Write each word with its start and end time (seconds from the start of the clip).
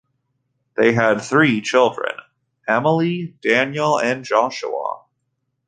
They 0.77 0.93
had 0.93 1.21
three 1.21 1.61
children: 1.61 2.15
Emily, 2.67 3.35
Daniel 3.39 3.99
and 3.99 4.25
Joshua. 4.25 5.03